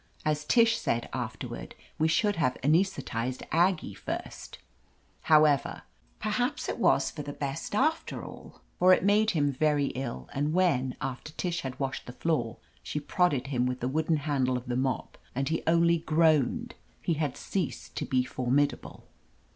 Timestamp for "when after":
10.53-11.33